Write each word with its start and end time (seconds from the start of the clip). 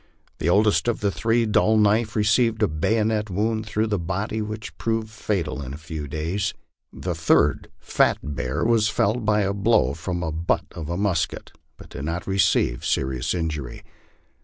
The 0.39 0.49
oldest 0.49 0.87
of 0.87 0.99
the 1.01 1.11
three, 1.11 1.45
Dull 1.45 1.77
Knife, 1.77 2.15
received 2.15 2.63
a 2.63 2.67
bayonet 2.67 3.29
wound 3.29 3.67
through 3.67 3.85
the 3.85 3.99
body 3.99 4.41
which 4.41 4.75
proved 4.79 5.11
fatal 5.11 5.61
in 5.61 5.75
a 5.75 5.77
few 5.77 6.07
days. 6.07 6.55
The 6.91 7.13
third, 7.13 7.67
Fat 7.79 8.17
Bear, 8.23 8.65
was 8.65 8.87
felled 8.89 9.25
by 9.27 9.41
a 9.41 9.53
blow 9.53 9.93
from 9.93 10.21
the 10.21 10.31
butt 10.31 10.65
of 10.71 10.89
a 10.89 10.97
musket, 10.97 11.51
but 11.77 11.89
did 11.89 12.03
not 12.05 12.25
receive 12.25 12.83
serious 12.83 13.35
injury. 13.35 13.83